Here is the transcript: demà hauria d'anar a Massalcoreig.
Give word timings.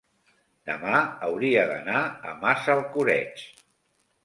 demà 0.69 1.01
hauria 1.27 1.67
d'anar 1.73 2.01
a 2.09 2.35
Massalcoreig. 2.41 3.47